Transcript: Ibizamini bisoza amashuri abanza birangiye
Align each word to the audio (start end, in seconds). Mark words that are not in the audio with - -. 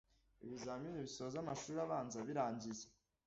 Ibizamini 0.45 1.05
bisoza 1.07 1.35
amashuri 1.43 1.79
abanza 1.85 2.17
birangiye 2.27 2.83